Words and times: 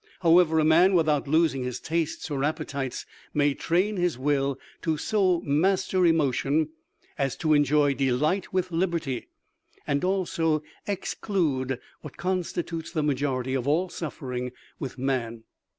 However, 0.21 0.57
a 0.57 0.65
man 0.65 0.95
without 0.95 1.27
losing 1.27 1.63
his 1.63 1.79
tastes 1.79 2.31
or 2.31 2.43
appetites 2.43 3.05
may 3.35 3.53
train 3.53 3.97
his 3.97 4.17
Will 4.17 4.57
to 4.81 4.97
so 4.97 5.41
master 5.41 6.07
Emotion 6.07 6.69
as 7.19 7.35
to 7.35 7.53
enjoy 7.53 7.93
delight 7.93 8.51
with 8.51 8.71
liberty, 8.71 9.27
and 9.85 10.03
also 10.03 10.63
exclude 10.87 11.79
what 12.01 12.17
constitutes 12.17 12.91
the 12.91 13.03
majority 13.03 13.53
of 13.53 13.67
all 13.67 13.89
suffering 13.89 14.51
with 14.79 14.97
man. 14.97 15.43